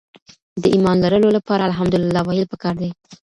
د 0.61 0.63
ايمان 0.75 0.97
لرلو 1.03 1.29
لپاره 1.37 1.67
ألحمدلله 1.69 2.21
ويل 2.25 2.45
پکار 2.53 2.75
دي. 2.81 2.89